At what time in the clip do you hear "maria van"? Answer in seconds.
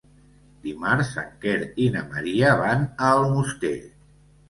2.17-2.85